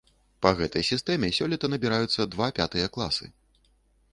[0.43, 3.25] Па гэтай сістэме сёлета набіраюцца два пятыя класы.